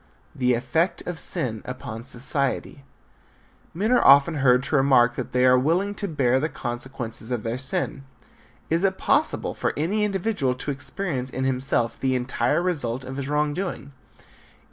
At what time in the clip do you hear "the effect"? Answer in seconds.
0.39-1.03